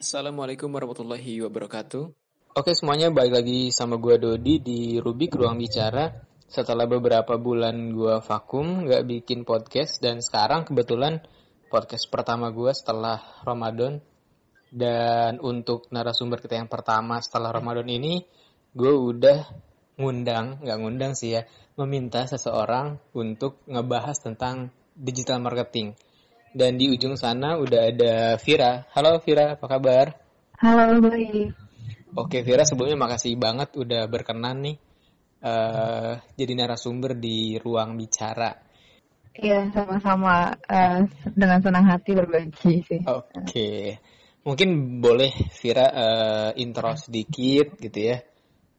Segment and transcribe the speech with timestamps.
[0.00, 2.04] Assalamualaikum warahmatullahi wabarakatuh.
[2.56, 6.08] Oke semuanya, balik lagi sama gue Dodi di Rubik Ruang Bicara.
[6.48, 11.20] Setelah beberapa bulan gue vakum, gak bikin podcast, dan sekarang kebetulan
[11.68, 14.00] podcast pertama gue setelah Ramadan.
[14.72, 18.24] Dan untuk narasumber kita yang pertama setelah Ramadan ini,
[18.72, 19.52] gue udah
[20.00, 21.44] ngundang, gak ngundang sih ya,
[21.76, 25.92] meminta seseorang untuk ngebahas tentang digital marketing.
[26.50, 28.82] Dan di ujung sana udah ada Vira.
[28.90, 30.18] Halo Vira, apa kabar?
[30.58, 31.54] Halo, baik.
[32.18, 34.76] Oke Vira, sebelumnya makasih banget udah berkenan nih
[35.46, 38.50] uh, jadi narasumber di ruang bicara.
[39.30, 41.06] Iya, sama-sama uh,
[41.38, 42.98] dengan senang hati berbagi sih.
[43.06, 44.02] Oke,
[44.42, 48.26] mungkin boleh Vira uh, intro sedikit gitu ya.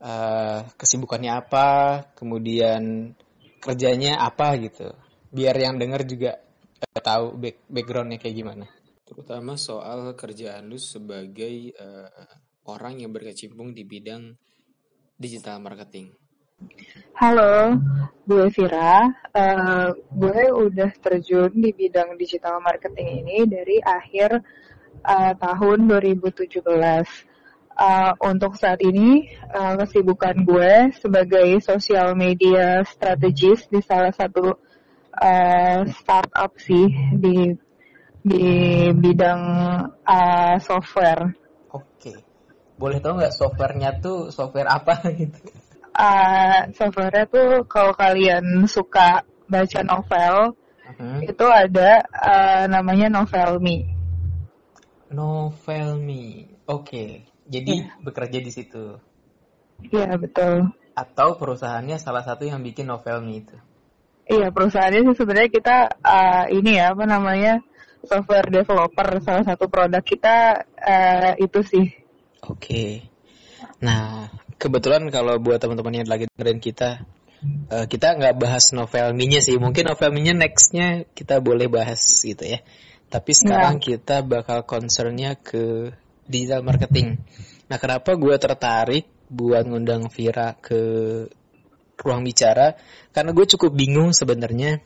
[0.02, 3.16] Uh, kesibukannya apa, kemudian
[3.64, 4.92] kerjanya apa gitu.
[5.32, 6.51] Biar yang denger juga
[7.02, 8.66] tahu back backgroundnya kayak gimana.
[9.06, 12.08] Terutama soal kerjaan lu sebagai uh,
[12.70, 14.34] orang yang berkecimpung di bidang
[15.20, 16.16] digital marketing.
[17.18, 17.78] Halo,
[18.26, 19.10] gue Vira.
[19.34, 24.42] Uh, gue udah terjun di bidang digital marketing ini dari akhir
[25.06, 26.62] uh, tahun 2017.
[27.72, 34.71] Uh, untuk saat ini, uh, kesibukan gue sebagai social media strategist di salah satu
[35.16, 37.56] uh, startup sih di
[38.22, 38.46] di
[38.94, 39.42] bidang
[40.06, 41.34] uh, software.
[41.74, 42.14] Oke,
[42.78, 45.40] boleh tahu nggak softwarenya tuh software apa gitu?
[45.92, 50.56] Uh, softwarenya tuh kalau kalian suka baca novel,
[50.88, 51.20] uh-huh.
[51.28, 53.92] itu ada uh, namanya Novelme.
[55.12, 56.88] Novelme, oke.
[56.88, 57.10] Okay.
[57.52, 58.00] Jadi yeah.
[58.00, 58.96] bekerja di situ.
[59.92, 60.72] Iya yeah, betul.
[60.96, 63.58] Atau perusahaannya salah satu yang bikin Novelme itu.
[64.32, 67.60] Iya perusahaannya sih sebenarnya kita uh, ini ya apa namanya
[68.08, 71.86] software developer salah satu produk kita uh, itu sih.
[72.48, 72.56] Oke.
[72.56, 72.92] Okay.
[73.84, 77.04] Nah kebetulan kalau buat teman-teman yang lagi dengerin kita,
[77.76, 79.60] uh, kita nggak bahas novel minya sih.
[79.60, 82.64] Mungkin novel minya nextnya kita boleh bahas gitu ya.
[83.12, 83.84] Tapi sekarang nah.
[83.84, 85.92] kita bakal concernnya ke
[86.24, 87.20] digital marketing.
[87.68, 90.80] Nah kenapa gue tertarik buat ngundang Vira ke
[92.02, 92.76] ruang bicara.
[93.14, 94.82] Karena gue cukup bingung sebenarnya.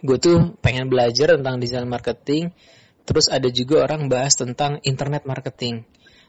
[0.00, 2.54] Gue tuh pengen belajar tentang desain marketing.
[3.02, 5.82] Terus ada juga orang bahas tentang internet marketing.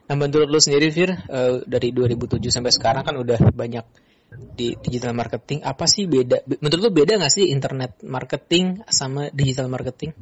[0.10, 3.86] Nah menurut lo sendiri Fir uh, dari 2007 sampai sekarang kan udah banyak
[4.58, 5.62] di digital marketing.
[5.62, 6.46] Apa sih beda?
[6.62, 10.14] Menurut lo beda nggak sih internet marketing sama digital marketing?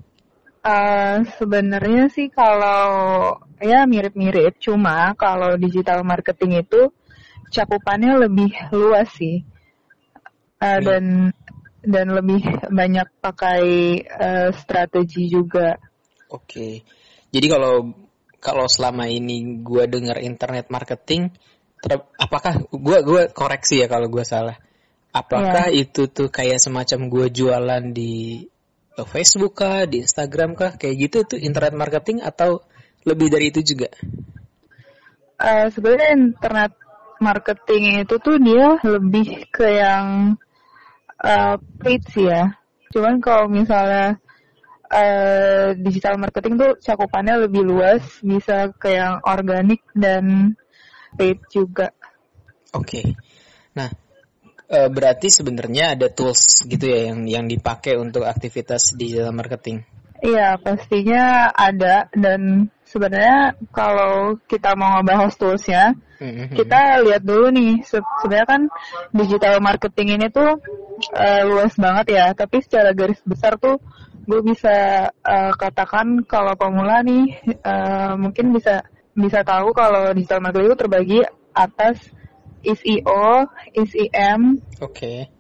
[0.67, 6.91] Uh, sebenarnya sih kalau ya mirip-mirip, cuma kalau digital marketing itu
[7.47, 9.47] cakupannya lebih luas sih
[10.61, 11.33] uh, dan
[11.87, 13.63] dan lebih banyak pakai
[14.03, 15.79] uh, strategi juga.
[16.27, 16.83] Oke,
[17.31, 17.95] jadi kalau
[18.37, 21.31] kalau selama ini gue dengar internet marketing,
[21.79, 24.59] ter, apakah gue gue koreksi ya kalau gue salah?
[25.15, 25.87] Apakah yeah.
[25.87, 28.45] itu tuh kayak semacam gue jualan di
[28.97, 32.65] Facebook kah, di Instagram kah, kayak gitu tuh internet marketing atau
[33.05, 33.89] lebih dari itu juga?
[35.37, 36.73] Uh, Sebenarnya internet
[37.21, 40.37] marketing itu tuh dia lebih ke yang
[41.21, 42.57] uh, paid sih ya.
[42.93, 44.17] Cuman kalau misalnya
[44.91, 50.55] uh, digital marketing tuh cakupannya lebih luas, bisa ke yang organik dan
[51.15, 51.91] paid juga.
[52.75, 53.01] Oke.
[53.01, 53.07] Okay.
[53.77, 53.89] Nah,
[54.71, 59.83] uh, berarti sebenarnya ada tools gitu ya yang yang dipakai untuk aktivitas digital marketing.
[60.17, 66.57] Iya, pastinya ada dan sebenarnya kalau kita mau ngebahas toolsnya, mm-hmm.
[66.57, 68.61] kita lihat dulu nih sebenarnya kan
[69.13, 70.57] digital marketing ini tuh
[71.13, 73.77] uh, luas banget ya, tapi secara garis besar tuh
[74.27, 78.83] gue bisa uh, katakan kalau pemula nih uh, mungkin bisa
[79.15, 81.19] bisa tahu kalau digital marketing itu terbagi
[81.55, 81.97] atas
[82.61, 84.41] SEO, SEM,
[84.83, 85.31] okay.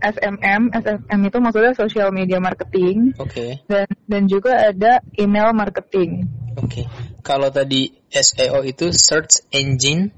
[0.00, 3.60] SMM, SMM itu maksudnya social media marketing, okay.
[3.66, 6.30] dan dan juga ada email marketing.
[6.56, 6.84] Oke, okay.
[7.20, 10.14] kalau tadi SEO itu search engine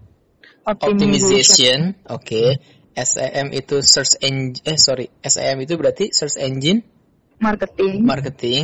[0.64, 2.08] optimization, optimization.
[2.08, 2.22] oke.
[2.22, 2.48] Okay.
[2.92, 6.84] SEM itu search engine eh sorry SEM itu berarti search engine
[7.42, 8.06] marketing.
[8.06, 8.62] Marketing.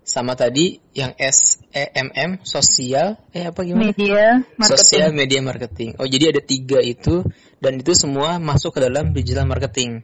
[0.00, 3.94] Sama tadi yang SEMM sosial eh apa gimana?
[3.94, 4.80] Media marketing.
[4.80, 5.90] sosial media marketing.
[6.00, 7.22] Oh jadi ada tiga itu
[7.62, 10.02] dan itu semua masuk ke dalam digital marketing.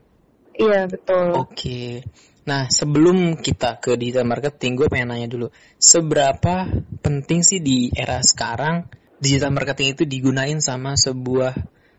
[0.54, 1.34] Iya betul.
[1.34, 1.52] Oke.
[1.52, 1.90] Okay.
[2.46, 5.50] nah sebelum kita ke digital marketing gue pengen nanya dulu.
[5.80, 6.70] Seberapa
[7.02, 8.86] penting sih di era sekarang
[9.18, 11.56] digital marketing itu digunain sama sebuah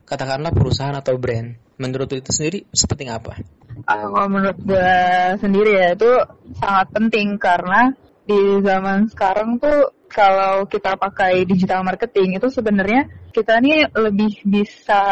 [0.07, 1.59] katakanlah perusahaan atau brand.
[1.77, 3.37] Menurut itu sendiri seperti apa?
[3.85, 4.95] Uh, kalau menurut gue
[5.37, 6.11] sendiri ya itu
[6.57, 7.93] sangat penting karena
[8.25, 15.03] di zaman sekarang tuh kalau kita pakai digital marketing itu sebenarnya kita nih lebih bisa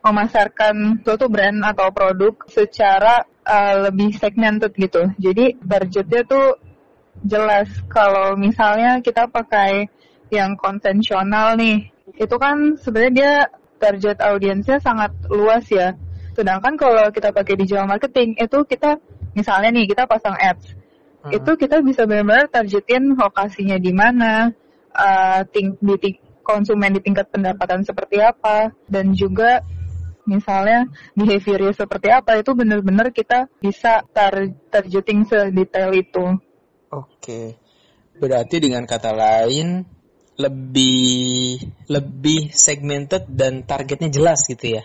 [0.00, 5.12] memasarkan suatu brand atau produk secara uh, lebih segmented gitu.
[5.18, 6.56] Jadi budgetnya tuh
[7.20, 9.90] jelas kalau misalnya kita pakai
[10.30, 13.34] yang konvensional nih, itu kan sebenarnya dia
[13.80, 15.96] target audiensnya sangat luas ya.
[16.36, 19.00] Sedangkan kalau kita pakai digital marketing itu kita
[19.32, 20.76] misalnya nih kita pasang ads,
[21.24, 21.32] hmm.
[21.32, 24.52] itu kita bisa benar-benar targetin lokasinya di mana,
[24.92, 29.62] uh, ting di konsumen di tingkat pendapatan seperti apa, dan juga
[30.26, 30.86] misalnya
[31.18, 36.38] behaviornya seperti apa itu benar-benar kita bisa tar targeting sedetail itu.
[36.90, 37.58] Oke.
[38.20, 39.86] Berarti dengan kata lain
[40.40, 41.60] lebih
[41.92, 44.84] lebih segmented dan targetnya jelas gitu ya.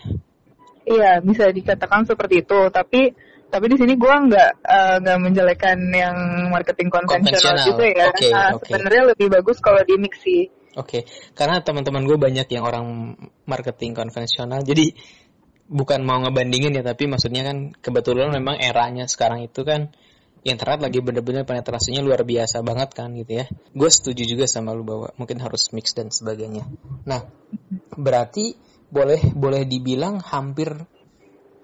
[0.86, 3.10] Iya, bisa dikatakan seperti itu, tapi
[3.46, 6.16] tapi di sini gue nggak uh, nggak menjelekan yang
[6.52, 8.12] marketing konvensional gitu ya.
[8.12, 8.70] Okay, nah, okay.
[8.70, 10.46] Sebenarnya lebih bagus kalau di mix sih.
[10.76, 11.02] Oke, okay.
[11.32, 13.16] karena teman-teman gue banyak yang orang
[13.48, 14.92] marketing konvensional, jadi
[15.66, 19.90] bukan mau ngebandingin ya tapi maksudnya kan kebetulan memang eranya sekarang itu kan
[20.46, 23.44] internet lagi bener-bener penetrasinya luar biasa banget kan gitu ya.
[23.74, 26.64] Gue setuju juga sama lu bahwa mungkin harus mix dan sebagainya.
[27.04, 27.26] Nah
[27.98, 28.54] berarti
[28.86, 30.70] boleh boleh dibilang hampir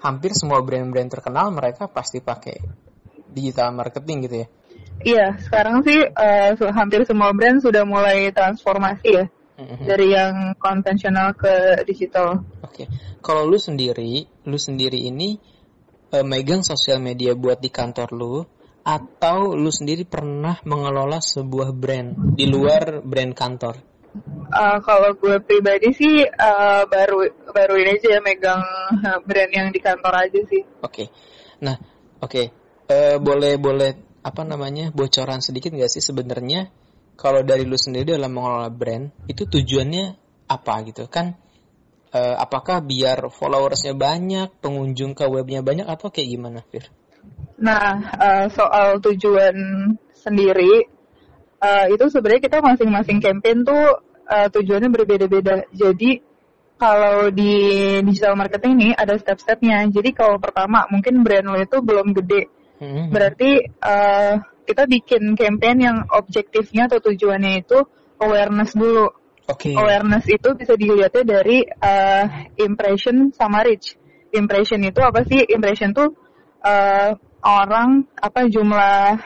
[0.02, 2.58] hampir semua brand-brand terkenal mereka pasti pakai
[3.31, 4.46] digital marketing gitu ya?
[5.02, 9.26] Iya sekarang sih uh, hampir semua brand sudah mulai transformasi ya.
[9.26, 12.40] Hmm dari yang konvensional ke digital.
[12.64, 12.87] Oke, okay.
[13.20, 15.37] kalau lu sendiri, lu sendiri ini
[16.12, 18.34] uh, megang sosial media buat di kantor lu,
[18.82, 23.76] atau lu sendiri pernah mengelola sebuah brand di luar brand kantor?
[24.52, 27.25] Uh, kalau gue pribadi sih uh, baru
[27.55, 28.61] baru ini aja ya megang
[29.29, 30.62] brand yang di kantor aja sih.
[30.84, 31.06] Oke, okay.
[31.64, 31.81] nah
[32.20, 32.46] oke okay.
[32.93, 33.90] uh, boleh boleh
[34.23, 36.70] apa namanya bocoran sedikit nggak sih sebenarnya
[37.19, 40.14] kalau dari lu sendiri dalam mengelola brand itu tujuannya
[40.46, 41.34] apa gitu kan
[42.12, 46.87] e, apakah biar followersnya banyak pengunjung ke webnya banyak atau kayak gimana Fir?
[47.60, 49.54] Nah uh, soal tujuan
[50.16, 50.87] sendiri
[51.58, 54.00] uh, itu sebenarnya kita masing-masing campaign tuh
[54.31, 56.22] uh, tujuannya berbeda-beda jadi
[56.78, 57.54] kalau di
[58.06, 63.10] digital marketing ini ada step-stepnya jadi kalau pertama mungkin brand lo itu belum gede hmm.
[63.10, 67.82] berarti uh, kita bikin campaign yang objektifnya atau tujuannya itu
[68.22, 69.10] awareness dulu.
[69.43, 69.75] Okay.
[69.75, 72.25] Awareness itu bisa dilihatnya dari uh,
[72.56, 73.98] impression sama reach.
[74.32, 75.43] Impression itu apa sih?
[75.50, 76.14] Impression tuh
[76.62, 77.10] uh,
[77.42, 79.18] orang apa jumlah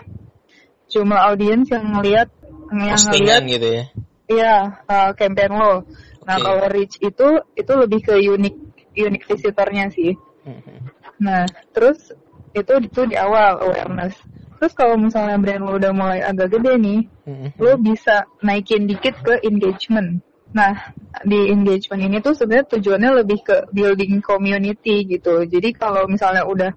[0.88, 2.28] jumlah audiens yang ngelihat
[2.72, 3.84] yang ngelihat gitu ya.
[4.26, 4.56] Iya,
[4.90, 5.86] uh, campaign lo.
[6.26, 8.56] Nah, kalau reach itu itu lebih ke unik
[8.98, 10.18] unik visitornya sih.
[10.42, 10.78] Mm -hmm.
[11.22, 12.10] Nah, terus
[12.56, 14.18] itu itu di awal awareness.
[14.56, 17.48] Terus kalau misalnya brand lo udah mulai agak gede nih, mm-hmm.
[17.60, 20.24] lo bisa naikin dikit ke engagement.
[20.56, 20.72] Nah,
[21.20, 25.44] di engagement ini tuh sebenarnya tujuannya lebih ke building community gitu.
[25.44, 26.72] Jadi kalau misalnya udah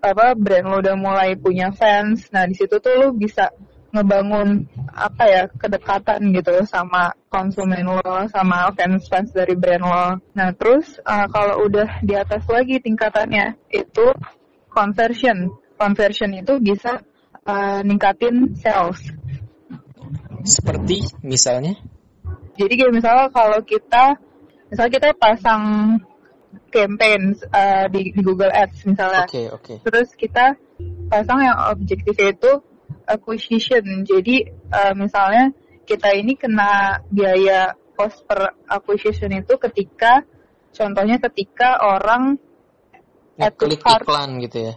[0.00, 3.52] apa brand lo udah mulai punya fans, nah di situ tuh lo bisa
[3.94, 10.06] ngebangun apa ya kedekatan gitu sama konsumen lo sama fans fans dari brand lo.
[10.36, 14.12] Nah terus uh, kalau udah di atas lagi tingkatannya itu
[14.68, 17.04] conversion conversion itu bisa
[17.44, 18.98] uh, ningkatin sales.
[20.42, 21.76] Seperti misalnya?
[22.56, 24.16] Jadi kayak misalnya kalau kita,
[24.72, 25.62] misalnya kita pasang
[26.68, 29.24] campaign uh, di, di Google Ads misalnya.
[29.26, 29.64] Oke okay, oke.
[29.64, 29.76] Okay.
[29.84, 30.46] Terus kita
[31.08, 32.52] pasang yang objektifnya itu
[33.06, 34.04] acquisition.
[34.04, 35.54] Jadi uh, misalnya
[35.86, 40.26] kita ini kena biaya cost per acquisition itu ketika,
[40.74, 42.36] contohnya ketika orang
[43.36, 44.74] klik iklan gitu ya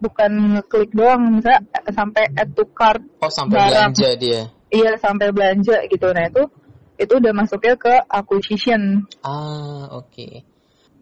[0.00, 1.60] bukan ngeklik doang misalnya
[1.92, 3.92] sampai add to cart oh sampai barang.
[3.92, 4.40] belanja dia
[4.72, 6.42] iya sampai belanja gitu nah itu
[6.96, 10.32] itu udah masuknya ke acquisition ah oke okay.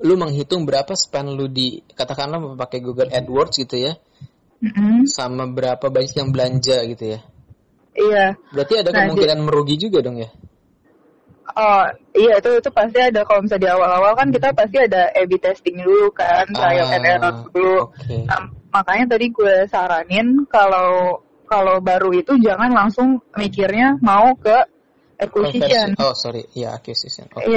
[0.02, 3.92] Lu menghitung berapa spend lu di katakanlah pakai Google AdWords gitu ya
[4.62, 5.10] mm-hmm.
[5.10, 7.20] sama berapa banyak yang belanja gitu ya
[7.98, 9.44] iya berarti ada nah, kemungkinan di...
[9.44, 10.30] merugi juga dong ya
[11.58, 15.42] Oh iya itu itu pasti ada kalau misalnya di awal-awal kan kita pasti ada A/B
[15.42, 17.88] testing dulu kan trial ah, and error dulu.
[17.98, 18.22] Okay.
[18.28, 24.54] Nah, makanya tadi gue saranin kalau kalau baru itu jangan langsung mikirnya mau ke
[25.18, 25.96] acquisition.
[25.98, 27.26] Oh sorry, iya acquisition.
[27.32, 27.48] Okay.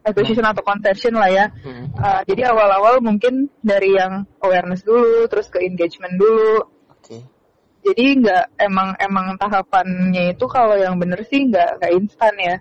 [0.00, 1.46] Acquisition atau conversion lah ya.
[1.60, 1.92] Hmm.
[1.92, 6.64] Uh, jadi awal-awal mungkin dari yang awareness dulu, terus ke engagement dulu.
[6.88, 7.04] Oke.
[7.04, 7.20] Okay.
[7.80, 12.56] Jadi nggak emang emang tahapannya itu kalau yang bener sih nggak nggak instan ya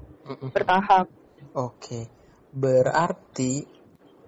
[0.55, 1.11] bertahap.
[1.57, 2.07] Oke,
[2.53, 3.65] berarti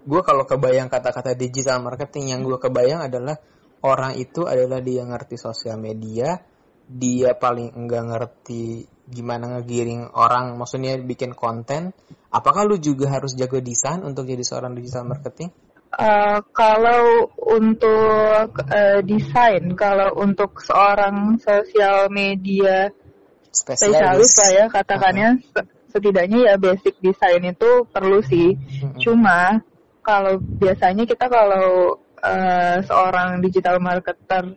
[0.02, 3.38] gue kalau kebayang kata-kata digital marketing yang gue kebayang adalah
[3.86, 6.42] orang itu adalah dia ngerti sosial media,
[6.92, 11.92] dia paling enggak ngerti gimana ngegiring orang, maksudnya bikin konten,
[12.32, 15.52] apakah lu juga harus jago desain untuk jadi seorang digital marketing?
[15.92, 22.88] Uh, kalau untuk uh, desain, kalau untuk seorang sosial media
[23.52, 25.68] spesialis, lah ya katakannya, uh -huh.
[25.92, 28.56] setidaknya ya basic desain itu perlu sih.
[28.56, 29.00] Uh -huh.
[29.04, 29.60] Cuma
[30.00, 34.56] kalau biasanya kita kalau uh, seorang digital marketer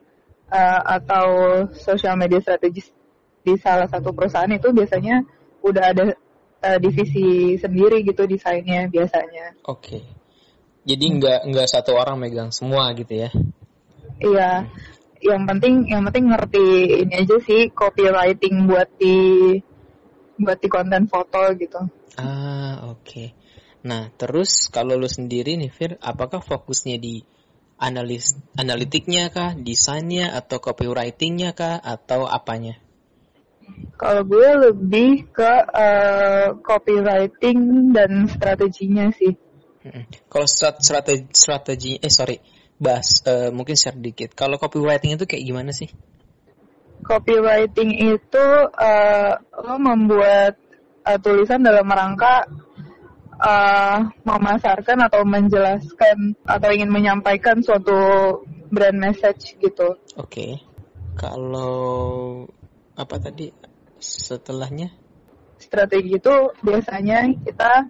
[0.54, 1.26] uh, atau
[1.74, 2.94] social media strategis
[3.44, 5.26] di salah satu perusahaan itu biasanya
[5.60, 6.04] udah ada
[6.64, 9.58] uh, divisi sendiri gitu desainnya biasanya.
[9.66, 10.00] Oke.
[10.00, 10.02] Okay.
[10.84, 13.30] Jadi nggak nggak satu orang megang semua gitu ya?
[14.20, 14.68] Iya.
[15.24, 16.66] Yang penting yang penting ngerti
[17.04, 19.16] ini aja sih copywriting buat di
[20.36, 21.80] buat di konten foto gitu.
[22.20, 23.00] Ah oke.
[23.00, 23.28] Okay.
[23.88, 27.24] Nah terus kalau lu sendiri nih Fir, apakah fokusnya di
[27.84, 32.80] analis analitiknya kah, desainnya atau copywritingnya kah atau apanya?
[34.00, 39.36] Kalau gue lebih ke uh, copywriting dan strateginya sih.
[40.32, 42.40] Kalau strategi strategi eh sorry
[42.80, 44.32] bahas uh, mungkin share dikit.
[44.32, 45.92] Kalau copywriting itu kayak gimana sih?
[47.04, 50.56] Copywriting itu uh, lo membuat
[51.04, 52.48] uh, tulisan dalam rangka
[53.40, 57.96] uh, memasarkan atau menjelaskan atau ingin menyampaikan suatu
[58.70, 59.98] brand message gitu.
[60.18, 60.28] Oke.
[60.28, 60.52] Okay.
[61.14, 62.44] Kalau
[62.98, 63.50] apa tadi
[64.02, 64.90] setelahnya?
[65.58, 67.86] Strategi itu biasanya kita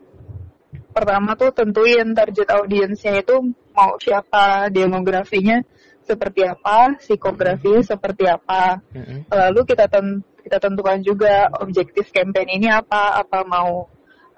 [0.94, 5.64] pertama tuh tentuin target audiensnya itu mau siapa, demografinya
[6.04, 8.78] seperti apa, psikografi seperti apa.
[8.92, 9.18] Mm-hmm.
[9.32, 13.88] Lalu kita ten kita tentukan juga objektif campaign ini apa, apa mau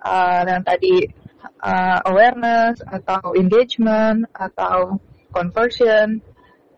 [0.03, 1.09] uh, yang tadi
[1.63, 5.01] uh, awareness atau engagement atau
[5.31, 6.21] conversion.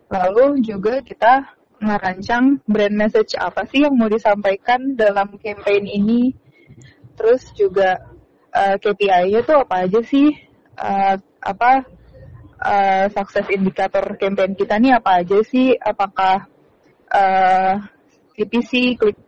[0.09, 6.35] Lalu juga kita merancang brand message apa sih yang mau disampaikan dalam campaign ini.
[7.15, 7.99] Terus juga
[8.55, 10.31] uh, eh, KPI-nya tuh apa aja sih?
[10.79, 11.83] Uh, apa
[12.63, 15.75] uh, sukses indikator campaign kita nih apa aja sih?
[15.75, 16.47] Apakah
[17.11, 17.73] uh,
[18.35, 19.19] CPC, klik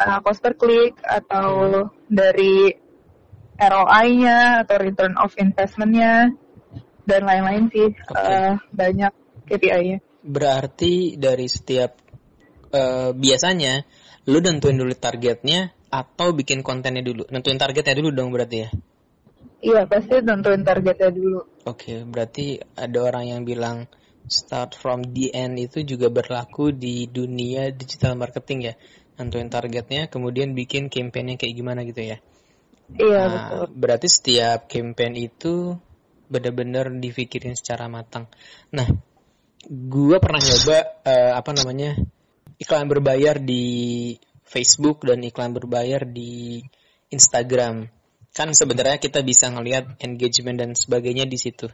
[0.00, 2.85] uh, cost per click atau dari
[3.56, 6.32] ROI-nya atau return of investment-nya
[7.06, 8.20] dan lain-lain sih okay.
[8.20, 9.12] uh, banyak
[9.46, 9.98] KPI-nya.
[10.26, 11.96] Berarti dari setiap
[12.74, 13.86] uh, biasanya
[14.26, 17.24] lu tentuin dulu targetnya atau bikin kontennya dulu?
[17.30, 18.68] Nentuin targetnya dulu dong berarti ya?
[19.62, 21.40] Iya, pasti tentuin targetnya dulu.
[21.64, 23.88] Oke, okay, berarti ada orang yang bilang
[24.26, 28.74] start from the end itu juga berlaku di dunia digital marketing ya.
[29.16, 32.18] Nentuin targetnya, kemudian bikin campaignnya kayak gimana gitu ya.
[32.94, 33.64] Iya, nah, betul.
[33.74, 35.74] Berarti setiap campaign itu
[36.30, 38.30] benar-benar dipikirin secara matang.
[38.70, 38.86] Nah,
[39.66, 41.98] gua pernah nyoba uh, apa namanya
[42.62, 44.14] iklan berbayar di
[44.46, 46.62] Facebook dan iklan berbayar di
[47.10, 47.90] Instagram.
[48.36, 51.66] Kan sebenarnya kita bisa ngelihat engagement dan sebagainya di situ.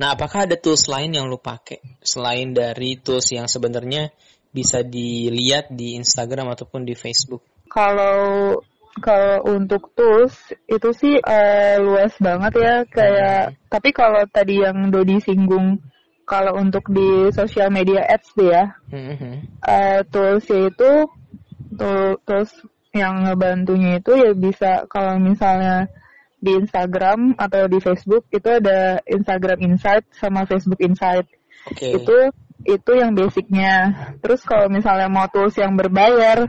[0.00, 4.10] Nah, apakah ada tools lain yang lu pakai selain dari tools yang sebenarnya
[4.50, 7.46] bisa dilihat di Instagram ataupun di Facebook?
[7.70, 8.58] Kalau
[8.98, 10.34] kalau untuk tools
[10.66, 13.56] itu sih uh, luas banget ya kayak hmm.
[13.70, 15.78] tapi kalau tadi yang Dodi singgung
[16.26, 19.62] kalau untuk di sosial media ads deh ya hmm.
[19.62, 20.90] uh, toolsnya itu
[22.26, 22.50] tools
[22.90, 25.86] yang ngebantunya itu ya bisa kalau misalnya
[26.40, 31.28] di Instagram atau di Facebook itu ada Instagram Insight sama Facebook Insight.
[31.68, 32.00] Okay.
[32.00, 32.32] Itu
[32.64, 33.92] itu yang basicnya.
[34.24, 36.48] Terus kalau misalnya mau tools yang berbayar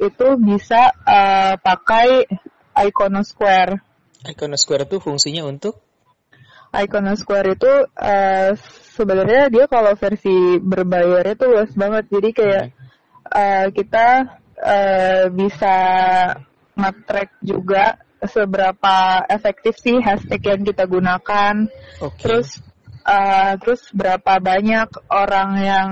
[0.00, 2.24] itu bisa uh, pakai
[2.72, 3.84] Iconosquare.
[4.24, 5.84] Iconosquare itu fungsinya untuk?
[6.72, 8.50] Iconosquare itu uh,
[8.96, 12.08] sebenarnya dia kalau versi berbayar itu luas banget.
[12.08, 13.36] Jadi kayak okay.
[13.36, 14.08] uh, kita
[14.56, 15.76] uh, bisa
[16.78, 21.66] nge-track juga seberapa efektif sih hashtag yang kita gunakan.
[21.98, 22.22] Okay.
[22.22, 22.48] Terus
[23.04, 25.88] uh, terus berapa banyak orang yang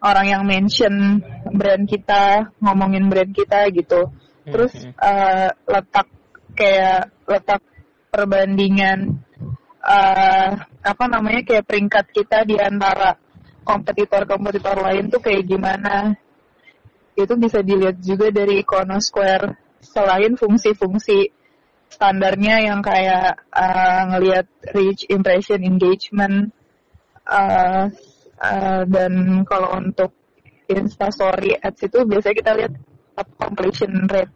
[0.00, 1.20] orang yang mention
[1.52, 4.08] brand kita, ngomongin brand kita gitu.
[4.48, 6.08] Terus uh, letak
[6.56, 7.62] kayak letak
[8.10, 9.22] perbandingan
[9.84, 13.16] uh, apa namanya kayak peringkat kita di antara
[13.62, 16.16] kompetitor-kompetitor lain tuh kayak gimana.
[17.14, 18.64] Itu bisa dilihat juga dari
[19.04, 19.60] Square.
[19.80, 21.32] Selain fungsi-fungsi
[21.90, 26.52] standarnya yang kayak uh, ngelihat reach, impression, engagement,
[27.26, 27.88] uh,
[28.40, 30.16] uh, dan kalau untuk
[30.66, 32.72] Instastory ads itu biasanya kita lihat
[33.36, 34.32] completion rate.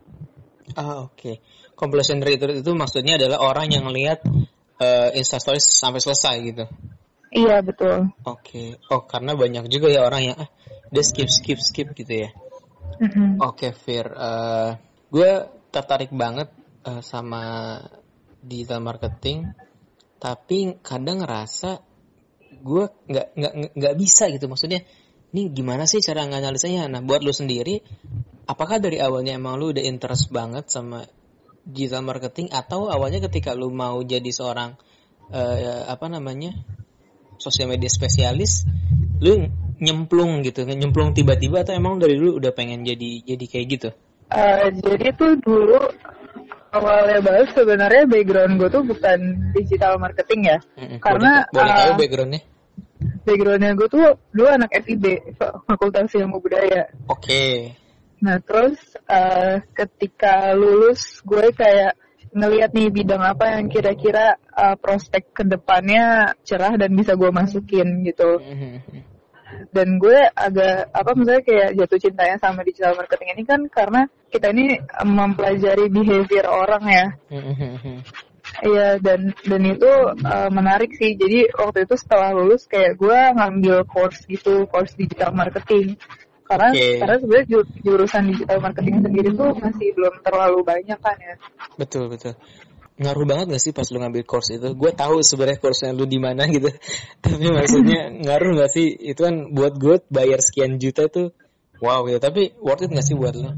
[0.75, 1.34] Ah oke, okay.
[1.75, 4.25] completion rate itu maksudnya adalah orang yang lihat
[4.80, 6.64] uh, Instastory sampai selesai gitu.
[7.34, 8.14] Iya betul.
[8.23, 8.94] Oke, okay.
[8.94, 10.50] oh karena banyak juga ya orang yang ah
[10.94, 12.30] udah skip skip skip gitu ya.
[13.02, 13.42] Mm-mm.
[13.42, 14.06] Oke, Fir.
[14.06, 14.70] Eh,
[15.11, 15.32] gue
[15.75, 16.54] tertarik banget
[16.87, 17.75] eh, sama
[18.38, 19.50] digital marketing,
[20.23, 21.82] tapi kadang ngerasa
[22.64, 24.49] gue nggak nggak nggak bisa gitu.
[24.49, 24.80] Maksudnya,
[25.37, 26.88] ini gimana sih cara nganalisanya?
[26.88, 27.85] Nah, buat lu sendiri,
[28.49, 31.04] apakah dari awalnya emang lu udah interest banget sama
[31.68, 34.80] digital marketing atau awalnya ketika lu mau jadi seorang
[35.28, 36.56] eh, apa namanya
[37.37, 38.64] sosial media spesialis,
[39.21, 39.49] lu
[39.83, 43.88] nyemplung gitu, nyemplung tiba-tiba atau emang dari dulu udah pengen jadi jadi kayak gitu?
[44.33, 45.78] Eh, jadi tuh dulu
[46.75, 49.18] awalnya banget sebenarnya background gue tuh bukan
[49.54, 50.59] digital marketing ya.
[50.78, 50.99] Mm-mm.
[50.99, 52.42] Karena, boleh, boleh tahu uh, backgroundnya?
[53.24, 56.92] Backgroundnya gue tuh dulu anak FIB, Fakultas Ilmu Budaya.
[57.08, 57.72] Oke.
[58.20, 58.76] Nah terus
[59.08, 61.96] eh, ketika lulus gue kayak
[62.34, 68.04] ngelihat nih bidang apa yang kira-kira eh, prospek ke depannya cerah dan bisa gue masukin
[68.04, 68.40] gitu.
[69.70, 74.50] Dan gue agak apa misalnya kayak jatuh cintanya sama digital marketing ini kan karena kita
[74.50, 77.06] ini mempelajari behavior orang ya.
[78.62, 79.90] Iya dan dan itu
[80.23, 81.18] eh, menarik sih.
[81.18, 85.99] Jadi waktu itu setelah lulus kayak gue ngambil course gitu, course digital marketing.
[86.44, 87.00] Karena Oke.
[87.00, 91.34] karena sebenarnya ju- jurusan digital marketing sendiri tuh masih belum terlalu banyak kan ya.
[91.80, 92.37] Betul betul.
[92.94, 94.70] Ngaruh banget gak sih pas lu ngambil course itu?
[94.78, 96.70] Gue tahu sebenarnya course-nya lu di mana gitu.
[97.25, 98.87] Tapi maksudnya ngaruh gak sih?
[98.94, 101.34] Itu kan buat gue bayar sekian juta tuh
[101.82, 102.23] wow gitu.
[102.23, 103.50] Tapi worth it gak sih buat lu?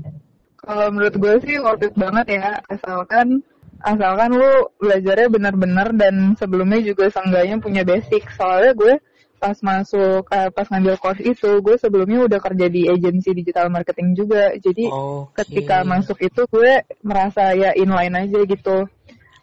[0.56, 3.44] Kalau menurut gue sih worth it banget ya, asalkan
[3.82, 8.28] asalkan lu belajarnya benar-benar dan sebelumnya juga seenggaknya punya basic.
[8.34, 8.94] Soalnya gue
[9.36, 14.16] pas masuk eh, pas ngambil course itu, gue sebelumnya udah kerja di agensi digital marketing
[14.16, 14.52] juga.
[14.56, 15.44] Jadi Oke.
[15.44, 18.88] ketika masuk itu gue merasa ya inline aja gitu.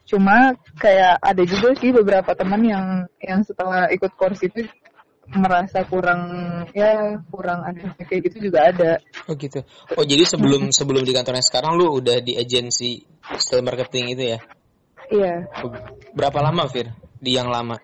[0.04, 2.86] Cuma kayak ada juga sih beberapa teman yang
[3.24, 4.68] yang setelah ikut course itu
[5.32, 6.22] merasa kurang
[6.76, 9.00] ya kurang ada kayak gitu juga ada.
[9.32, 9.64] Oh gitu.
[9.96, 13.00] Oh jadi sebelum sebelum di kantornya sekarang lu udah di agensi
[13.32, 14.40] digital marketing itu ya?
[15.08, 15.36] Iya.
[16.12, 16.92] Berapa lama Fir
[17.24, 17.80] di yang lama?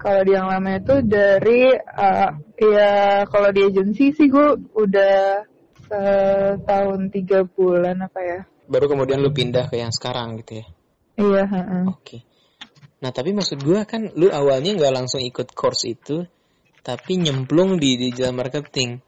[0.00, 5.46] Kalau di yang lama itu dari uh, ya kalau di agensi sih gue udah
[5.86, 8.40] setahun tiga bulan apa ya?
[8.66, 10.66] Baru kemudian lu pindah ke yang sekarang gitu ya?
[11.20, 11.44] Iya.
[11.44, 11.84] heeh.
[11.92, 12.18] Oke.
[13.02, 16.22] Nah tapi maksud gua kan lu awalnya nggak langsung ikut course itu,
[16.86, 19.02] tapi nyemplung di digital marketing.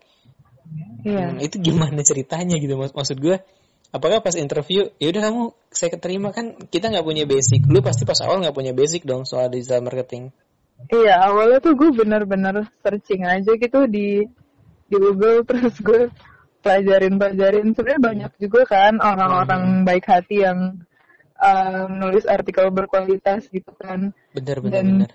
[1.06, 1.30] Iya.
[1.30, 3.38] Hmm, itu gimana ceritanya gitu maksud gua?
[3.94, 7.62] Apakah pas interview, ya udah kamu saya keterima kan kita nggak punya basic.
[7.70, 10.34] Lu pasti pas awal nggak punya basic dong soal digital marketing.
[10.90, 14.26] Iya awalnya tuh gue bener-bener searching aja gitu di
[14.90, 16.10] di Google terus gue
[16.60, 20.82] pelajarin pelajarin sebenarnya banyak juga kan orang-orang baik hati yang
[21.38, 24.10] uh, nulis artikel berkualitas gitu kan.
[24.34, 25.12] Bener bener Dan- bener.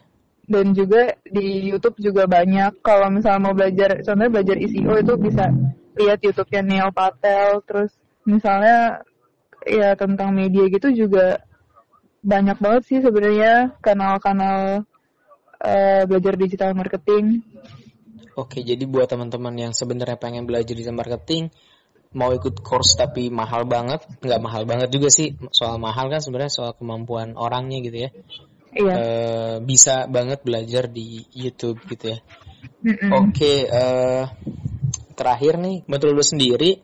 [0.49, 2.81] dan juga di YouTube juga banyak.
[2.81, 5.45] Kalau misalnya mau belajar contohnya belajar SEO itu bisa
[5.93, 7.61] lihat YouTube-nya Neil Patel.
[7.69, 7.93] Terus
[8.25, 9.05] misalnya
[9.67, 11.43] ya tentang media gitu juga
[12.19, 14.83] banyak banget sih sebenarnya kanal-kanal
[15.63, 17.43] eh, belajar digital marketing.
[18.39, 21.51] Oke, jadi buat teman-teman yang sebenarnya pengen belajar digital marketing,
[22.09, 25.37] mau ikut course tapi mahal banget, nggak mahal banget juga sih.
[25.53, 28.09] Soal mahal kan sebenarnya soal kemampuan orangnya gitu ya.
[28.73, 32.19] iya Eh, bisa banget belajar di YouTube gitu ya.
[32.83, 33.09] Mm-mm.
[33.11, 34.23] Oke, eh,
[35.13, 36.79] terakhir nih, menurut lu sendiri,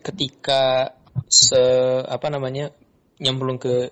[0.00, 0.94] ketika
[1.26, 1.60] se
[2.06, 2.70] apa namanya
[3.18, 3.90] nyemplung ke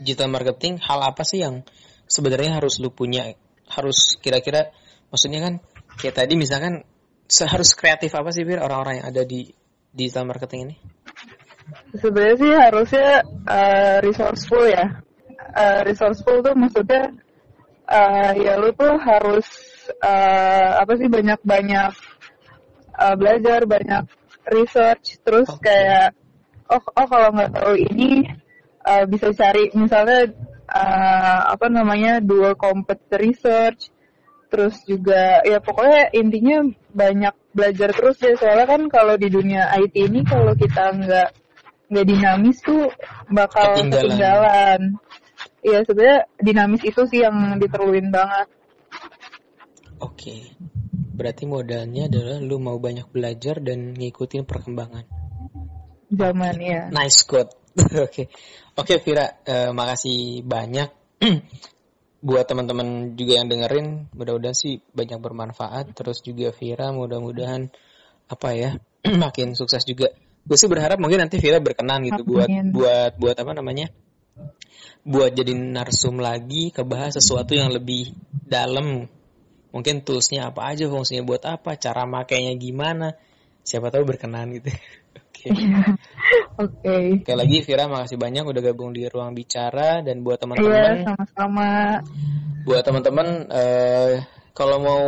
[0.00, 1.66] digital marketing, hal apa sih yang
[2.08, 3.34] sebenarnya harus lu punya?
[3.68, 4.72] Harus kira-kira,
[5.12, 5.54] maksudnya kan
[6.00, 6.88] kayak tadi misalkan
[7.28, 9.52] seharus kreatif apa sih bir orang-orang yang ada di
[9.92, 10.76] digital marketing ini?
[11.96, 13.08] sebenarnya sih harusnya
[13.48, 14.86] eh, resourceful ya.
[15.48, 17.12] Eh, resourceful tuh maksudnya
[17.88, 19.46] eh, ya lu tuh harus
[20.00, 21.92] eh, apa sih banyak-banyak
[22.96, 24.04] eh, belajar, banyak
[24.48, 25.68] research, terus Oke.
[25.68, 26.16] kayak
[26.68, 28.28] oh oh kalau nggak tahu ini
[28.84, 30.28] eh, bisa cari misalnya
[30.68, 33.88] eh, apa namanya dua competitor research,
[34.48, 39.94] terus juga ya pokoknya intinya banyak belajar terus deh soalnya kan kalau di dunia IT
[39.96, 41.28] ini kalau kita nggak
[41.88, 42.92] nggak dinamis tuh
[43.32, 44.04] bakal Ketinggalan.
[44.04, 44.80] ketinggalan.
[45.64, 48.48] Iya sebenarnya dinamis itu sih yang diperluin banget.
[49.98, 50.54] Oke,
[51.16, 55.02] berarti modalnya adalah lu mau banyak belajar dan ngikutin perkembangan.
[56.14, 56.82] Zaman ya.
[56.94, 57.52] Nice quote.
[58.06, 58.30] Oke.
[58.78, 60.88] Oke Vira, eh, makasih banyak
[62.18, 64.10] buat teman-teman juga yang dengerin.
[64.14, 65.94] Mudah-mudahan sih banyak bermanfaat.
[65.94, 67.70] Terus juga Vira mudah-mudahan
[68.28, 68.70] apa ya
[69.24, 70.10] makin sukses juga.
[70.48, 72.72] Gue sih berharap mungkin nanti Vira berkenan gitu buat Amin.
[72.72, 73.92] buat buat apa namanya?
[75.04, 79.08] Buat jadi narsum lagi kebahas sesuatu yang lebih dalam
[79.68, 83.20] Mungkin toolsnya apa aja, fungsinya buat apa, cara makainya gimana.
[83.60, 84.72] Siapa tahu berkenan gitu.
[85.20, 85.52] Oke.
[86.58, 87.22] Oke.
[87.22, 91.70] Oke lagi Vira makasih banyak udah gabung di ruang bicara dan buat Iya, teman-teman sama-sama.
[92.66, 95.02] buat teman-teman eh kalau mau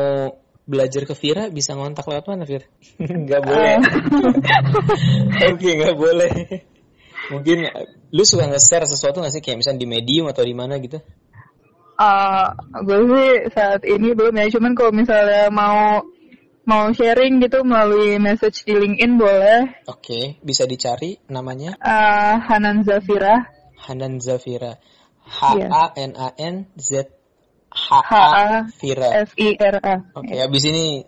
[0.71, 2.63] belajar ke Vira bisa ngontak lewat mana Vira?
[3.27, 3.77] Nggak boleh.
[5.51, 6.33] Oke nggak boleh.
[7.35, 7.59] Mungkin
[8.15, 11.03] lu suka nge-share sesuatu nggak sih kayak misalnya di Medium atau di mana gitu?
[12.01, 12.47] Eh,
[12.81, 16.01] gue sih saat ini belum ya, cuman kalau misalnya mau
[16.71, 19.59] mau sharing gitu melalui message di LinkedIn boleh.
[19.91, 23.43] Oke, bisa dicari namanya Eh, Hanan Zafira.
[23.91, 24.79] Hanan Zafira.
[25.27, 25.67] H Iya.
[25.67, 27.11] A N A N Z
[27.71, 29.27] H A Vira.
[29.27, 29.95] F I R A.
[30.15, 31.03] Oke, habis ini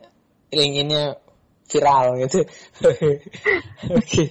[0.51, 1.15] LinkedIn-nya
[1.71, 2.43] viral gitu.
[3.99, 4.25] Oke.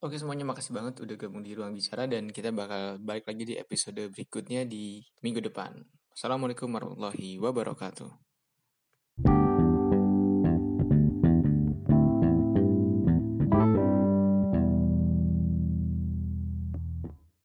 [0.00, 3.54] Oke semuanya makasih banget udah gabung di ruang bicara dan kita bakal balik lagi di
[3.56, 5.76] episode berikutnya di minggu depan.
[6.16, 8.29] Assalamualaikum warahmatullahi wabarakatuh.